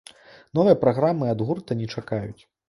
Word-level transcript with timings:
Новай 0.59 0.75
праграмы 0.83 1.29
ад 1.35 1.45
гурта 1.51 1.79
не 1.83 1.91
чакаюць. 1.97 2.41